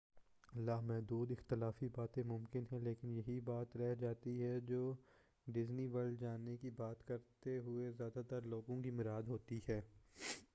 [0.57, 4.81] لامحدود اختلافی باتیں ممکن ہیں لیکن یہی بات رہ جاتی ہے جو
[5.47, 9.81] ڈزنی ورلڈ جانے کی بات کرتے ہوئے زیادہ تر لوگوں کی مراد ہوتی ہے